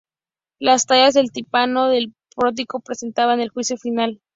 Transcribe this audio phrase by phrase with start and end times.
[0.59, 4.19] Las tallas del tímpano del pórtico representan el Juicio Final.